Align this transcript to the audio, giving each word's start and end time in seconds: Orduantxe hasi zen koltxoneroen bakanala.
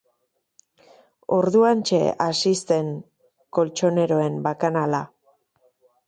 Orduantxe 1.35 1.99
hasi 2.25 2.53
zen 2.69 2.89
koltxoneroen 3.59 4.39
bakanala. 4.49 5.03